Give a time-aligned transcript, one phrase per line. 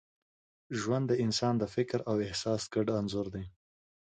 [0.79, 3.45] ژوند د انسان د فکر او احساس ګډ انځور دی.